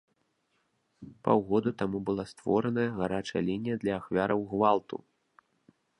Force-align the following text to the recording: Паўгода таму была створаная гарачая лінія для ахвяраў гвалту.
Паўгода 1.27 1.69
таму 1.83 1.97
была 2.07 2.25
створаная 2.33 2.87
гарачая 2.97 3.43
лінія 3.51 3.75
для 3.85 3.93
ахвяраў 3.99 4.39
гвалту. 4.55 4.97